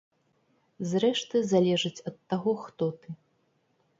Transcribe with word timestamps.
Зрэшты, 0.93 1.35
залежыць 1.51 2.03
ад 2.11 2.17
таго, 2.33 2.53
хто 2.63 2.85
ты. 3.03 3.07